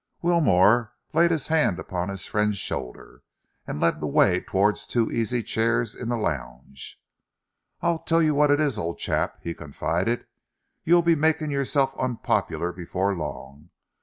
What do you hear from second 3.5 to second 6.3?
and led the way towards two easy chairs in the